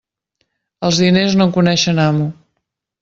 [0.89, 2.27] Els diners no coneixen amo.